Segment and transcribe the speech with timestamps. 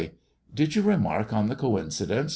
[0.51, 2.29] Did you remark on the coincidence